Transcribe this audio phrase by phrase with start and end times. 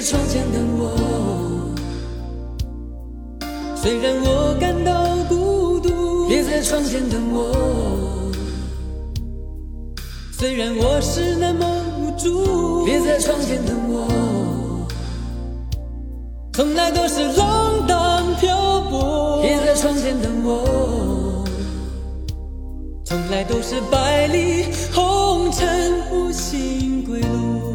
[0.00, 0.96] 在窗前等我，
[3.76, 6.26] 虽然我感到孤独。
[6.26, 8.32] 别在窗前等我，
[10.32, 11.66] 虽然我是那么
[11.98, 12.82] 无助。
[12.86, 14.88] 别在窗前等我，
[16.54, 19.42] 从来都是浪荡漂泊。
[19.42, 21.44] 别在窗前等我，
[23.04, 27.69] 从来都是百里红尘不醒归路。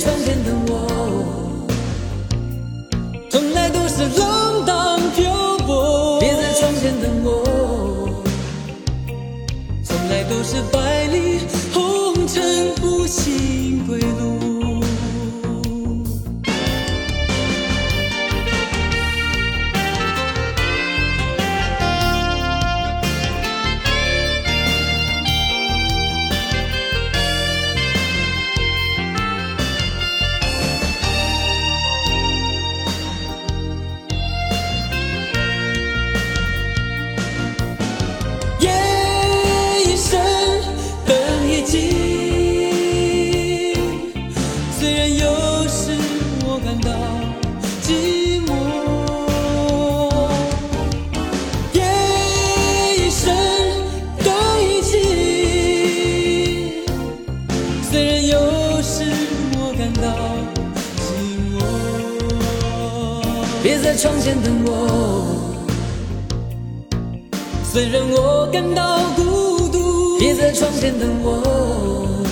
[0.00, 1.19] 春天的我
[64.00, 65.28] 窗前等我。
[67.70, 72.24] 虽然我感到孤独，别在窗前等我。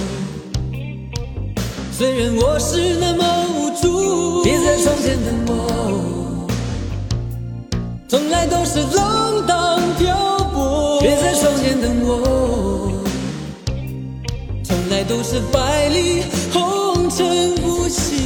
[1.92, 6.08] 虽然我是那么无助，别在窗前等我。
[8.08, 12.90] 从来都是浪荡漂泊，别在窗前等我。
[14.64, 18.16] 从来都是百里红尘不醒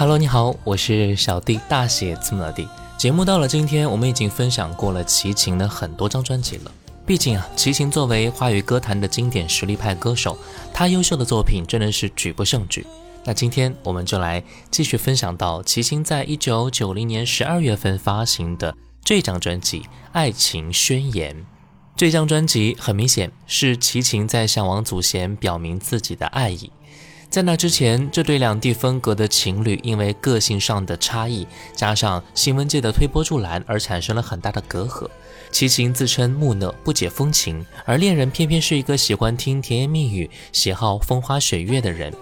[0.00, 2.68] Hello，你好，我是小弟，大写字母的弟。
[2.96, 6.70] 节目到了今天，我们已经分享过了齐秦的很多张专辑了。
[7.04, 10.38] 毕竟啊，齐秦作为华语歌坛的经典实力派歌手，
[10.72, 12.86] 他优秀的作品真的是举不胜举。
[13.24, 19.80] 那今天我们就来继续分享到齐秦在一九九零年十二月份发行的这张专辑
[20.12, 21.34] 《爱情宣言》。
[21.96, 26.70] 这张专辑很明显是齐秦在向王祖贤表明自己的爱意。
[27.30, 35.06] 在那之前，这对两地分隔的情侣因为个性上的差异，加上新闻界的推波助澜，而产生了很大的隔阂。
[35.52, 42.12] 齐秦自称木讷，不解风情，而恋人偏偏是一个喜欢听甜言蜜语、喜好风花雪月的人。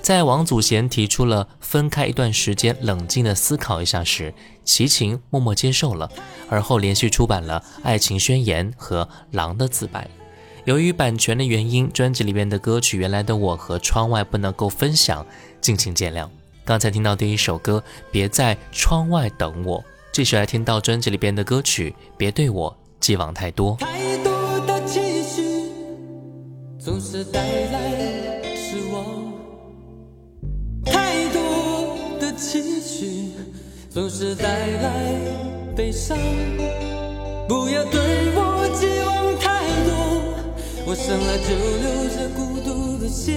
[0.00, 4.32] 在王祖贤提出了分开一段时间，冷静地思考一下时，
[4.64, 6.10] 齐秦默默接受了，
[6.48, 10.04] 而后连续出版了《爱情宣言》和《狼的自白》。
[10.64, 15.26] 由于版权的原因，专辑里面的歌曲《原来的我》和《窗外》不能够分享，
[15.60, 16.26] 敬请见谅。
[16.64, 19.78] 刚才听到第一首歌《别在窗外等我》，
[20.10, 23.76] 继续来听到专辑里边的歌曲《别对我寄望太多》。
[23.80, 24.32] 太多
[24.66, 25.42] 的期许
[26.78, 29.04] 总是带来失望，
[30.86, 33.32] 太多的期许
[33.90, 35.14] 总是带来
[35.76, 36.16] 悲伤。
[37.46, 38.00] 不要对
[38.34, 39.23] 我寄望，
[40.86, 41.48] 我生来就
[41.80, 43.32] 流着孤独的血，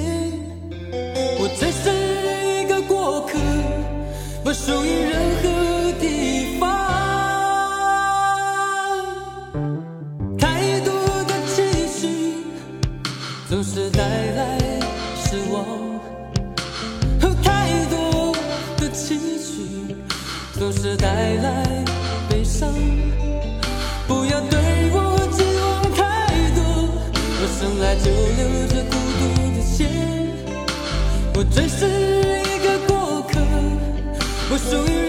[1.40, 1.90] 我只是
[2.62, 3.40] 一个过客，
[4.44, 5.57] 不属于任何
[27.88, 29.22] 来就流着孤独
[29.56, 29.88] 的血，
[31.36, 33.40] 我只是一个过客，
[34.50, 35.07] 不属于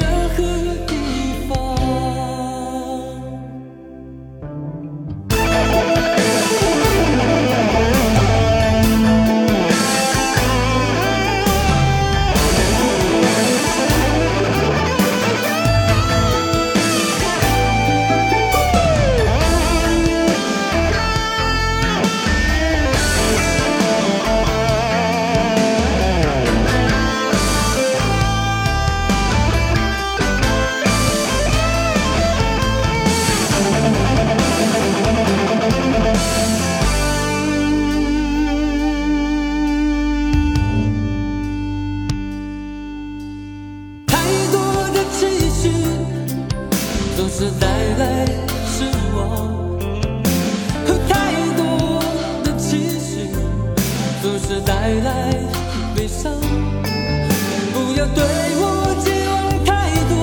[57.98, 58.62] 不要对我
[59.02, 59.34] 寄望
[59.64, 60.14] 太多，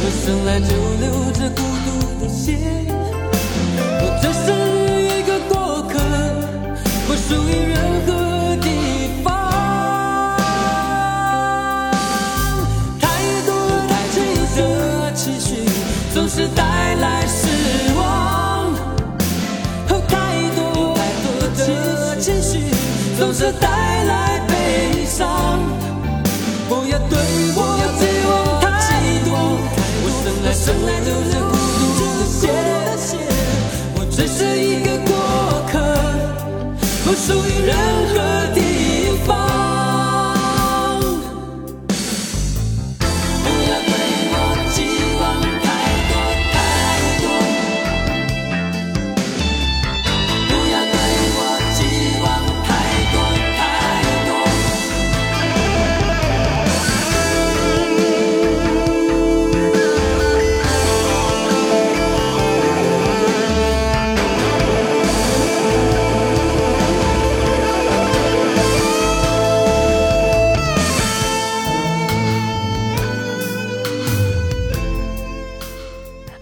[0.00, 1.86] 我生来就流着孤独
[2.24, 2.56] 的血，
[4.00, 4.46] 我只是
[5.04, 5.92] 一个过客，
[7.06, 7.76] 不属于任
[8.06, 8.08] 何
[8.62, 8.66] 地
[9.22, 9.28] 方。
[12.98, 13.04] 太
[13.44, 13.52] 多
[13.90, 14.16] 的期
[14.56, 15.68] 的期许
[16.14, 18.72] 总是带来失望，
[20.08, 21.26] 太多太多
[21.58, 22.72] 的情绪
[23.18, 23.68] 总是带
[24.04, 24.35] 来。
[27.08, 27.18] 不要对
[27.54, 27.58] 我
[27.98, 28.30] 寄望
[28.60, 28.84] 太
[29.24, 29.28] 多，
[30.02, 31.54] 我生来生来就是孤
[31.96, 32.50] 独的
[32.98, 33.10] 血，
[33.94, 35.10] 我只是一个过
[35.70, 35.74] 客，
[37.04, 37.70] 不属于任
[38.12, 38.14] 何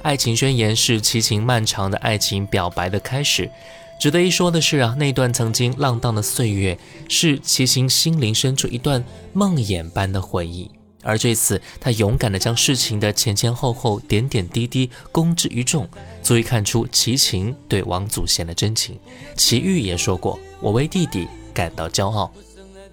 [0.05, 3.51] 爱情宣言是齐秦漫长的爱情表白的开始。
[3.99, 6.79] 值得一说的是啊，那段曾经浪荡的岁月，
[7.09, 9.03] 是齐秦心灵深处一段
[9.33, 10.71] 梦魇般的回忆。
[11.03, 15.89] 而这次，他勇敢地将事情的前前后后、点点滴滴公之于众，
[16.23, 18.99] 足以看出齐秦对王祖贤的真情。
[19.39, 22.31] 齐豫也说过：“我为弟弟感到骄傲。”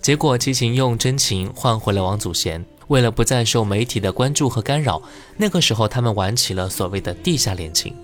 [0.02, 2.66] 结果，齐秦用真情换回了王祖贤。
[2.92, 5.02] 为了不再受媒体的关注和干扰，
[5.38, 7.96] 那个时候他们玩起了所谓的地下恋情。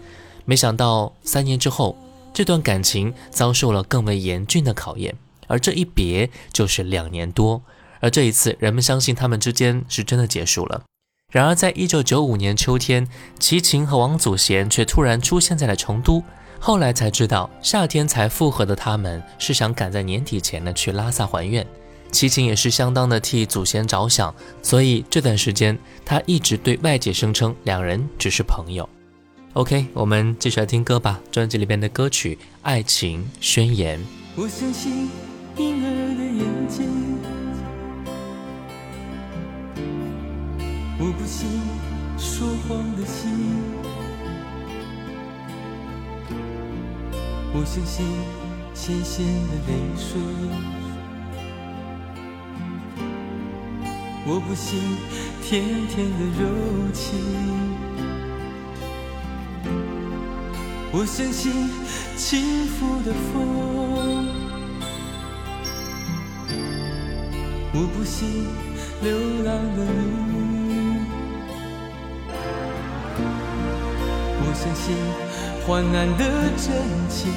[0.46, 1.98] 没想到三年之后，
[2.34, 5.14] 这段感情遭受了更为严峻的考验，
[5.48, 7.62] 而这一别就是两年多。
[8.00, 10.84] 而这一次，人们相信他们之间是真的结束了。
[11.34, 13.06] 然而，在一九九五年秋天，
[13.38, 16.24] 齐秦和王祖贤却突然出现在了成都。
[16.62, 21.68] 后来才知道，夏天才复合的他们是想赶在年底前呢去拉萨还愿。
[22.12, 28.88] 齐秦也是相当的替祖先着想，所以这段时间他一直对外界声称两人只是朋友。
[29.54, 34.00] OK，我们继续来听歌吧，专辑里边的歌曲《爱情宣言》。
[34.36, 35.10] 我相信
[35.58, 37.18] 婴儿的眼睛，
[41.00, 41.48] 我不信
[42.18, 43.54] 说谎的心，
[47.54, 48.06] 我相信
[48.76, 50.20] 咸咸的泪水，
[54.30, 54.78] 我不信
[55.42, 56.44] 甜甜的柔
[56.92, 57.18] 情，
[60.92, 61.70] 我相信
[62.18, 64.28] 轻拂的风。
[67.74, 68.48] 我不信
[69.02, 70.98] 流浪的你，
[74.58, 74.96] 相信
[75.66, 76.24] 患难的
[76.58, 76.66] 真
[77.08, 77.32] 情，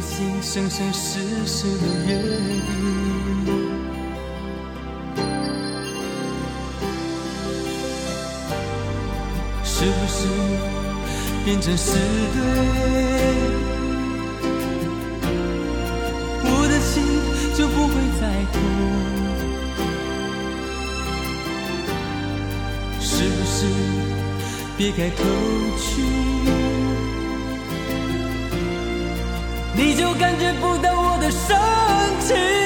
[0.00, 2.64] 不信生生世世的约定。
[9.62, 10.26] 是不是
[11.44, 12.40] 变成是对？
[16.44, 17.04] 我的心
[17.54, 18.22] 就不会再
[18.54, 18.58] 痛。
[23.02, 23.66] 是不是
[24.78, 25.22] 别开口
[25.78, 25.90] 去，
[30.00, 31.54] 就感觉不到我的深
[32.26, 32.59] 情？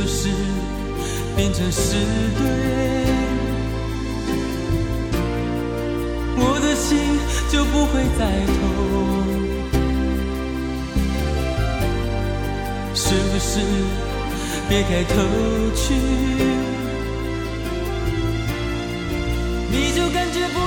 [0.00, 0.30] 不是
[1.36, 1.92] 变成是
[2.38, 2.46] 对？
[6.38, 6.96] 我的心
[7.52, 8.58] 就不会再痛，
[12.94, 13.60] 是不是？
[14.70, 15.12] 别开头
[15.76, 15.92] 去，
[19.70, 20.60] 你就感觉不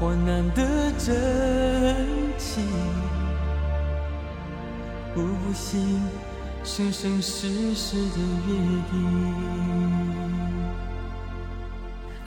[0.00, 1.14] 我难的真
[2.38, 2.64] 情，
[5.14, 6.00] 我不信
[6.62, 8.54] 生生世世的约
[8.90, 9.00] 定。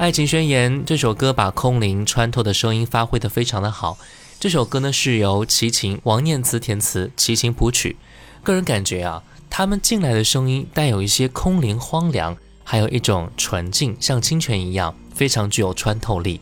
[0.03, 3.97] 《爱情宣言》这首歌把空灵穿透的声音发挥的非常的好。
[4.39, 7.97] 这首歌呢是由齐秦、王念慈填词，齐秦谱曲。
[8.43, 16.41] 个人感觉啊，他们进来的声音带有一些空灵荒凉，还有一种纯净，像清泉一样，非常具有穿透力。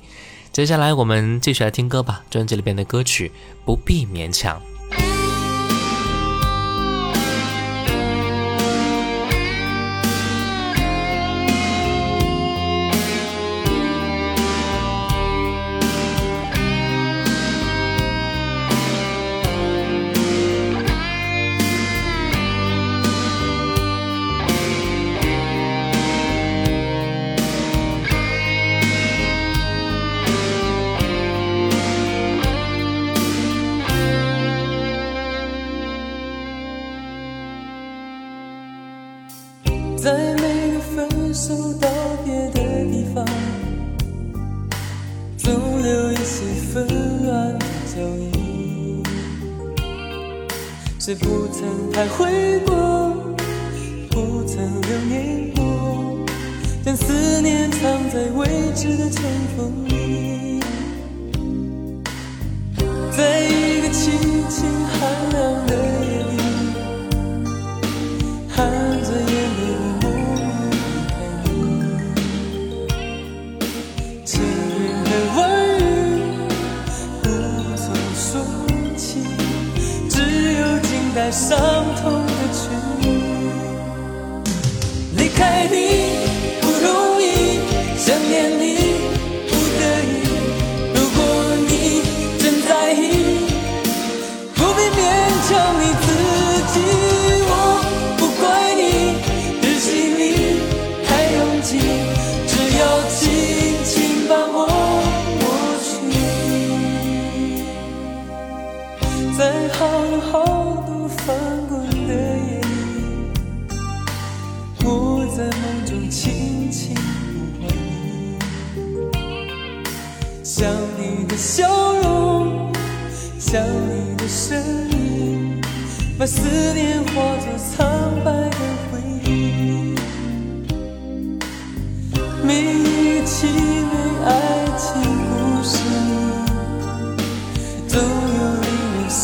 [0.53, 3.29] 接下来我们继续来听歌吧，专辑里边的歌曲
[3.65, 4.61] 不必勉强。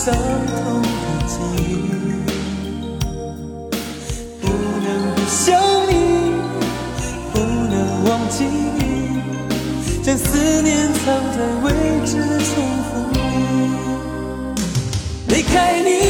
[0.06, 0.88] 伤痛的
[1.26, 1.68] 记忆
[4.40, 4.46] 不
[4.84, 5.60] 能不想
[5.90, 5.94] 你
[7.34, 7.74] 不能
[8.08, 8.80] 忘记你
[10.04, 11.68] 将思念藏在未
[12.06, 12.54] 知重
[12.92, 13.18] 逢里。
[15.30, 16.05] 离开你。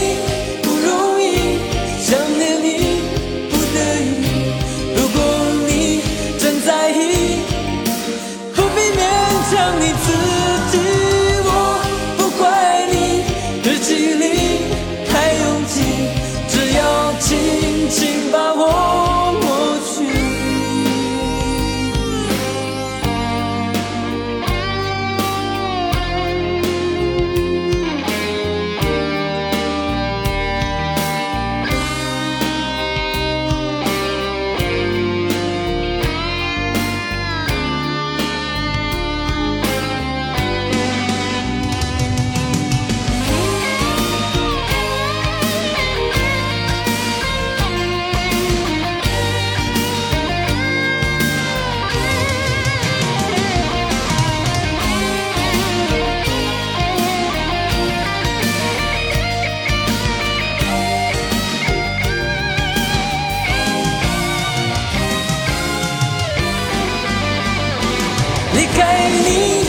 [68.55, 69.64] 离开你。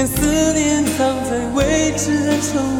[0.00, 2.79] 将思念藏在未知的城。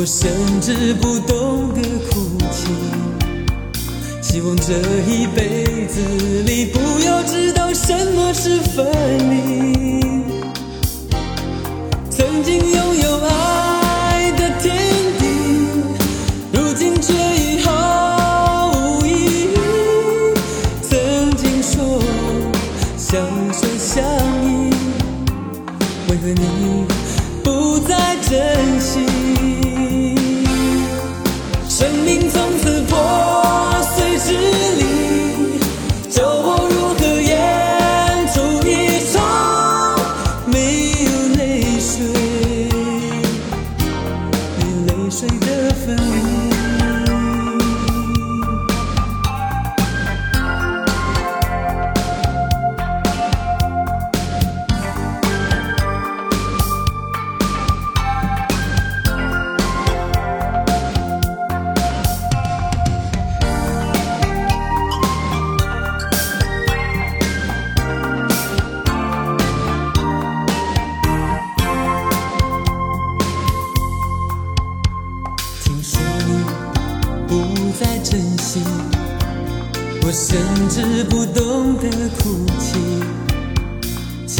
[0.00, 0.30] 我甚
[0.62, 2.72] 至不懂得哭泣。
[4.22, 4.72] 希望这
[5.06, 6.00] 一辈子
[6.44, 8.86] 里不要知道什么是分
[9.28, 10.39] 离。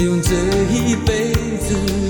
[0.05, 0.35] 用这
[0.73, 2.10] 一辈子。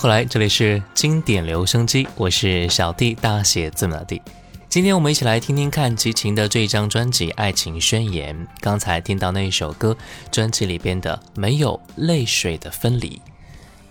[0.00, 4.22] 回来，这里是经典留声机，我是小弟，大写字母的弟。
[4.66, 8.34] 今天我们一起来听听看齐秦的这一张专辑《爱情宣言》。
[8.60, 9.94] 刚才听到那一首歌，
[10.32, 13.10] 专辑里边的《没有泪水的分离》。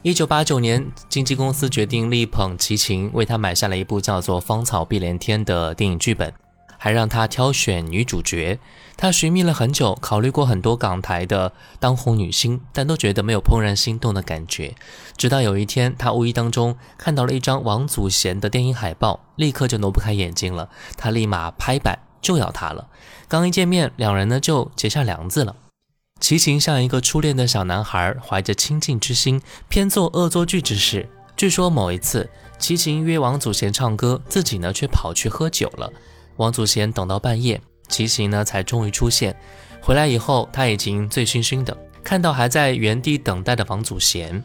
[0.02, 6.34] 一九八九年，经纪公司决定力捧齐秦，为他买下了一部叫做《芳草碧连天》的电影剧本，
[6.80, 8.58] 还让他挑选女主角。
[8.98, 14.76] 他寻觅了很久，考虑过很多港台的当红女星，但都觉得没有怦然心动的感觉。
[15.15, 20.70] 直到有一天，他无意当中看到了一张王祖贤的电影海报，立刻就挪不开眼睛了。
[20.98, 22.88] 他立马拍板就要她了。
[23.28, 25.56] 刚一见面，两人呢就结下梁子了。
[26.20, 31.08] 齐秦像一个初恋的小男孩，怀着亲近之心，偏做恶作剧之事。
[31.38, 35.94] 据说某一次，齐秦约王祖贤唱歌，自己呢却跑去喝酒了。
[36.39, 39.36] 王祖贤等到半夜，齐秦呢才终于出现。
[39.82, 44.41] 回来以后，他已经醉醺醺的，看到还在原地等待的王祖贤，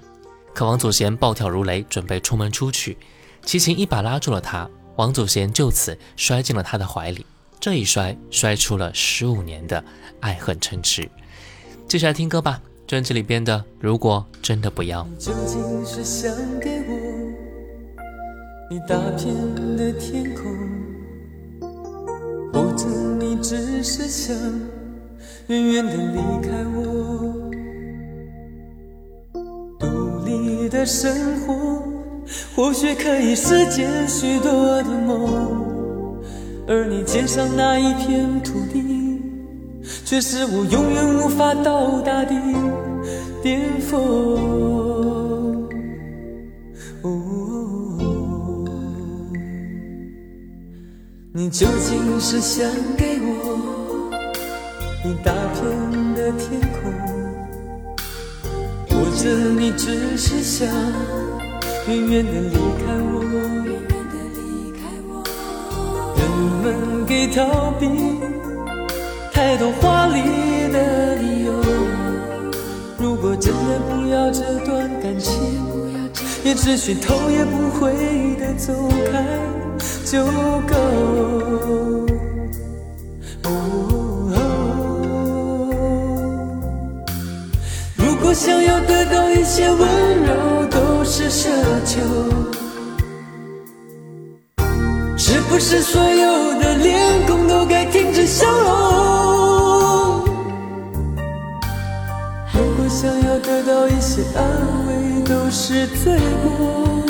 [0.52, 2.98] 可王祖贤暴跳如雷，准备出门出去，
[3.44, 7.24] 齐秦一把拉住了他，王祖贤就此摔进了他的怀里，
[7.61, 9.83] 这一摔摔出了十五年的
[10.18, 11.09] 爱恨嗔痴。
[11.87, 15.04] 接下来听歌吧，专辑里边的《如果真的不要》。
[15.16, 16.28] 究竟是想
[16.59, 16.94] 给我
[18.74, 19.33] 一大片
[19.76, 20.44] 的天空，
[23.44, 24.35] 只是想
[25.48, 26.80] 远远的离开我？
[29.78, 31.83] 独立的生活
[32.57, 36.16] 或许可以实现许多的梦，
[36.66, 39.20] 而你肩上那一片土地。
[40.07, 42.35] 却是我永远无法到达的
[43.42, 45.23] 巅峰。
[51.37, 52.64] 你究竟是想
[52.97, 54.09] 给我
[55.05, 56.94] 一大片的天空，
[58.88, 60.68] 或者你只是想
[61.88, 63.18] 远远的离开我？
[66.16, 66.23] 人
[66.62, 67.88] 们给逃避。
[69.33, 70.23] 太多华丽
[70.73, 71.53] 的理由，
[72.97, 75.35] 如果真的不要这段感情，
[76.44, 78.74] 也只需头也不回的走
[79.11, 79.24] 开
[80.04, 80.26] 就
[80.68, 80.74] 够。
[87.96, 89.88] 如果想要得到一些温
[90.22, 91.48] 柔都是奢
[91.87, 92.00] 求，
[95.16, 100.24] 是不是所有的脸孔都该停止笑容？
[102.52, 104.44] 如果想要得到一些安
[104.87, 106.18] 慰都是罪
[106.58, 107.02] 过，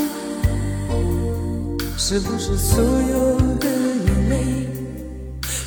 [1.96, 3.68] 是不是所有的
[4.06, 4.68] 眼泪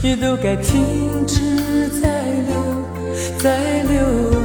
[0.02, 2.56] 也都该停止再流，
[3.38, 4.37] 再流？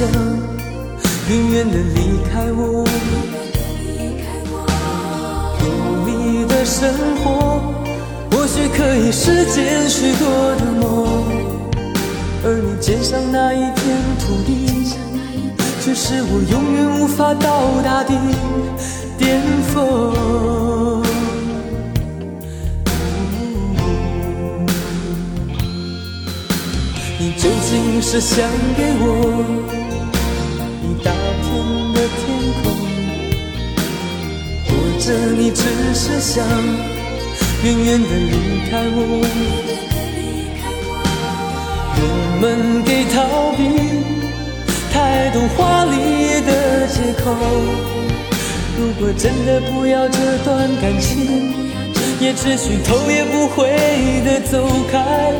[0.00, 0.06] 永
[1.28, 2.86] 远远的离开我，
[5.64, 5.66] 有
[6.06, 7.26] 你的生活
[8.30, 10.86] 或许可以实现许多的梦，
[12.44, 13.76] 而你肩上那一片
[14.20, 14.94] 土地，
[15.80, 18.14] 却是我永远无法到达的
[19.18, 19.42] 巅
[19.74, 21.02] 峰。
[27.20, 29.87] 你究竟是想给我？
[31.04, 31.46] 大片
[31.92, 32.20] 的天
[32.62, 32.62] 空，
[34.66, 35.06] 或者
[35.36, 35.62] 你只
[35.94, 36.44] 是想
[37.64, 38.32] 远远的离
[38.70, 38.98] 开我？
[42.00, 42.02] 我
[42.40, 43.16] 们给逃
[43.56, 43.60] 避
[44.92, 46.50] 太多华丽的
[46.88, 47.24] 借口。
[48.78, 51.52] 如果真的不要这段感情，
[52.20, 53.68] 也只需头也不回
[54.24, 55.32] 的走开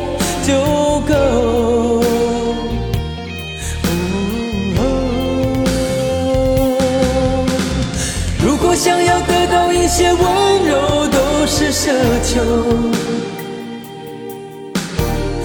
[9.89, 10.21] 些温
[10.65, 11.91] 柔都是奢
[12.23, 12.39] 求，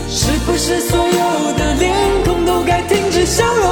[0.07, 1.90] 是不是所有的脸
[2.26, 3.64] 孔都该停止笑容？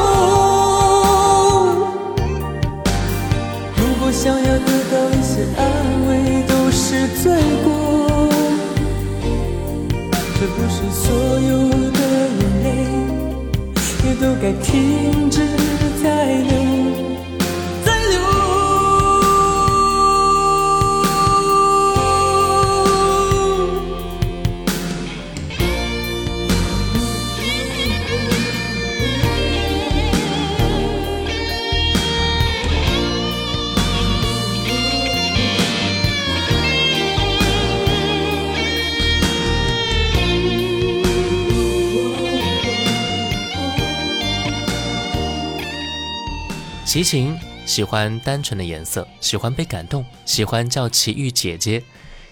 [3.76, 5.62] 如果想要得到一些安
[6.08, 6.10] 慰
[6.48, 7.30] 都是罪
[7.62, 7.68] 过，
[10.38, 11.04] 是不是所
[11.38, 12.00] 有的
[12.40, 12.66] 眼泪
[14.06, 15.36] 也都该停止
[16.02, 16.61] 再流？
[46.92, 51.82] 齐秦喜欢单纯的颜色，喜欢被感动，喜欢叫齐豫姐姐。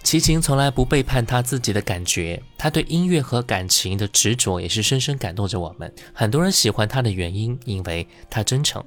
[0.02, 5.90] 齐秦从来不背叛他自己的感觉，他对音乐和感情的执着也是深深感动着我们。
[6.12, 8.84] 很多人喜欢他的原因，因为他真诚。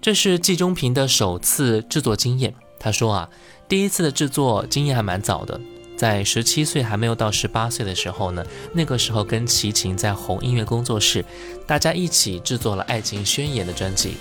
[0.00, 2.52] 这是季中平的首次制作经验。
[2.80, 3.30] 他说啊，
[3.68, 5.60] 第一次的制作经验还蛮早的，
[5.96, 11.24] 在十七岁还没有到十八岁的时候呢，那个时候跟齐秦在红音乐工作室，
[11.68, 14.16] 大家一起制作了《爱情宣言》的专辑。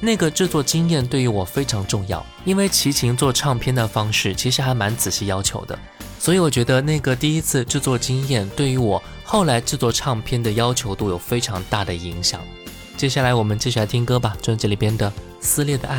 [0.00, 5.78] 那个制作经验对于我非常重要，因为齐秦做唱片的方式其实还蛮仔细要求的，
[6.18, 12.40] 所以我觉得那个第一次制作经验对于我后来制作唱片的要求度有非常大的影响。
[12.96, 15.98] 接下来我们继续来听歌吧，专辑里边的《撕裂的爱》。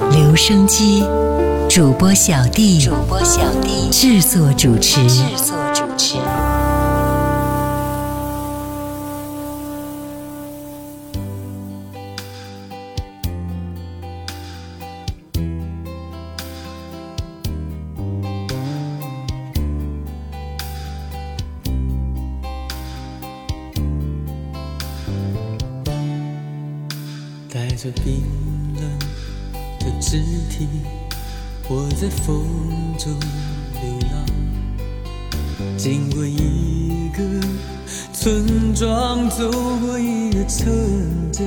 [0.13, 1.03] 留声机，
[1.69, 6.17] 主播小弟，主播小弟制作主持，制作主持。
[27.53, 28.23] 带着冰
[28.75, 29.10] 冷
[29.83, 30.19] 的肢
[30.49, 30.67] 体，
[31.67, 32.45] 我在风
[32.97, 33.11] 中
[33.73, 34.25] 流浪，
[35.75, 37.23] 经过一个
[38.13, 40.71] 村庄，走过一个城
[41.31, 41.43] 镇，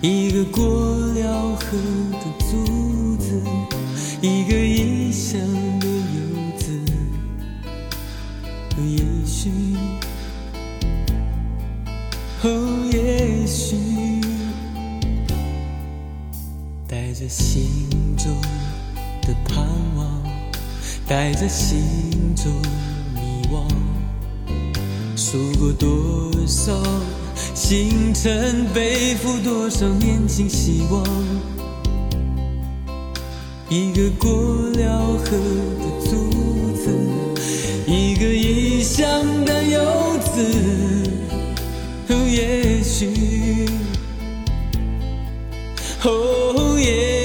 [0.00, 1.76] 一个过了河
[2.12, 3.42] 的族子，
[4.20, 5.40] 一个异乡
[5.80, 6.70] 的游子，
[8.80, 9.50] 也许。
[12.44, 12.46] 哦，
[12.92, 13.74] 也许
[17.28, 18.34] 心中
[19.20, 19.66] 的盼
[19.96, 20.22] 望，
[21.06, 22.50] 带着心中
[23.14, 23.62] 迷惘，
[25.14, 26.72] 数过多少
[27.54, 31.04] 星辰，背负多少年轻希望。
[33.68, 34.30] 一个过
[34.80, 35.36] 了河
[35.78, 36.30] 的族
[36.74, 36.88] 子，
[37.86, 39.04] 一个异乡
[39.44, 39.78] 的游
[40.18, 40.42] 子。
[42.08, 43.68] 哦，也许，
[46.02, 47.17] 哦，也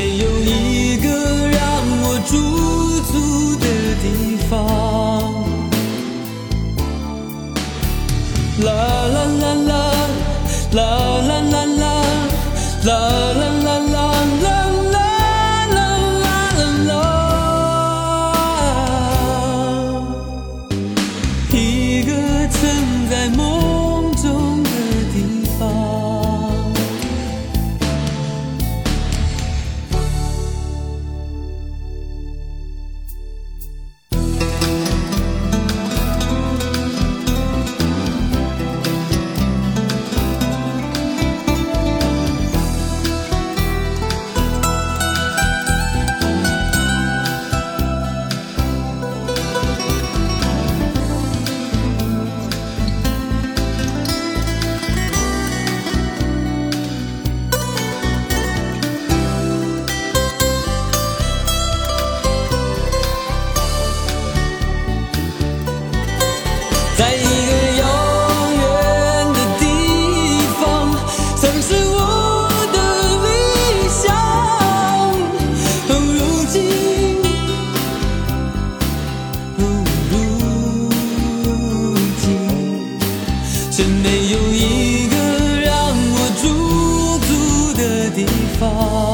[0.00, 1.08] 没有一个
[1.48, 1.60] 让
[2.02, 2.32] 我驻
[3.10, 3.66] 足的
[4.00, 4.06] 地
[4.48, 4.54] 方。
[8.64, 8.68] 啦
[9.14, 9.27] 啦，
[83.78, 88.26] 却没有一个让我驻足的地
[88.58, 89.07] 方。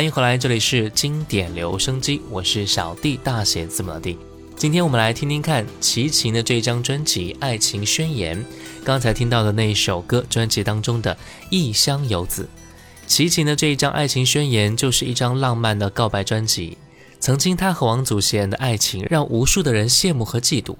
[0.00, 4.16] 欢迎回来，这里是经典留声机，我是小弟，大写字母的弟。
[4.56, 8.38] 今天我们来听听看齐秦的这张专辑《爱情宣言》，
[8.82, 11.14] 刚才听到的那一首歌，专辑当中的
[11.50, 12.44] 《异乡游子》。
[13.06, 16.78] 齐秦的这一张《爱情宣言》就是一张浪漫的告白专辑。
[17.18, 20.76] 曾经他和王祖贤的爱情让无数的人羡慕和嫉妒，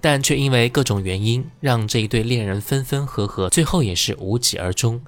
[0.00, 4.98] 但却因为各种原因，让这一对恋人分分合合，最后也是无疾而终。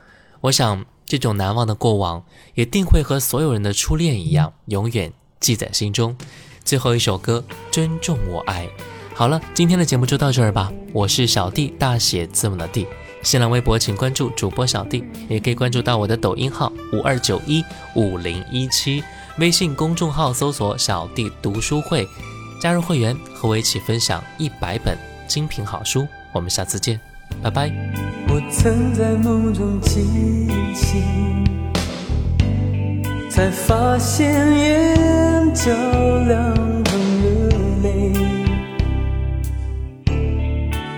[0.43, 2.24] 我想，这种难忘的过往，
[2.55, 6.16] 也定会和所有人的初恋一样，永远记在心中。
[6.64, 8.66] 最后一首歌《尊重我爱》。
[9.14, 10.72] 好了，今天的节目就到这儿吧。
[10.92, 12.86] 我是小弟，大写字母的弟。
[13.22, 19.02] 新浪微博请关注主播小弟，也可以关注到我的抖音号五二九一五零一七，
[19.38, 22.07] 微信公众号搜索“小弟读书会”，
[22.61, 24.98] 加入会员和我一起分享一百本
[25.28, 26.07] 精品好书。
[26.32, 27.00] 我们下次见，
[27.43, 27.70] 拜拜。
[28.28, 30.03] 我曾在梦中惊
[30.74, 31.03] 醒，
[33.30, 35.70] 才发现眼角
[36.26, 36.55] 两
[36.85, 37.28] 行热
[37.82, 38.12] 泪，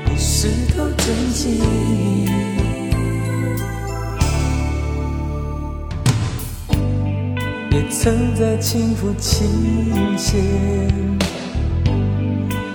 [0.09, 1.45] 你是头真情。
[7.72, 10.41] 也曾在轻抚琴弦，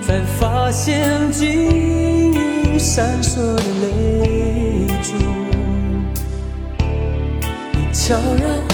[0.02, 2.32] 才发现晶
[2.72, 5.14] 莹闪烁的泪珠，
[7.74, 8.71] 已悄然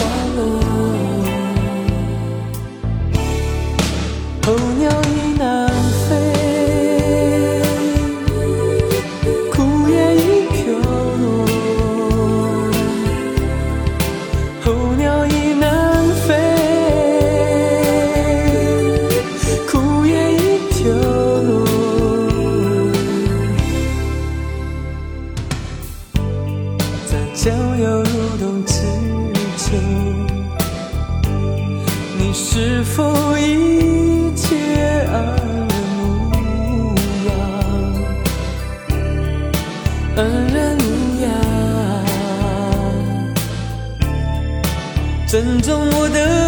[27.78, 28.02] 将要入
[28.40, 28.74] 冬之
[29.56, 29.76] 秋，
[32.18, 35.68] 你是否一切安然
[36.00, 36.92] 无
[37.24, 37.30] 恙？
[40.16, 40.18] 安
[40.52, 40.80] 然无
[41.22, 41.26] 恙。
[45.28, 46.47] 珍重我的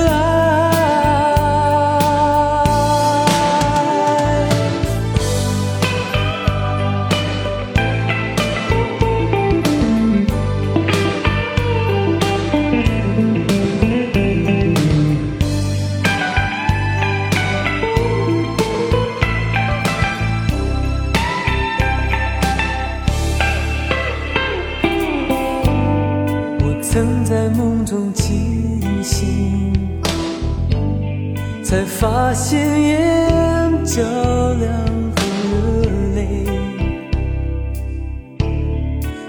[32.31, 34.73] 发现眼角两
[35.17, 35.21] 行
[35.51, 36.47] 热泪，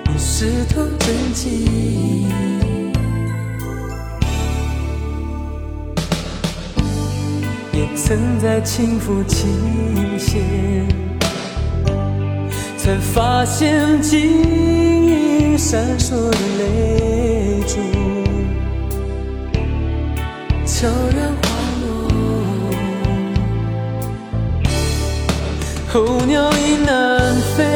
[0.06, 2.30] 你是头真情。
[7.74, 9.50] 也曾在轻抚琴
[10.20, 10.40] 弦，
[12.78, 17.80] 才发现晶莹闪烁的泪珠，
[20.68, 21.36] 悄然
[25.94, 27.71] 候鸟已南飞，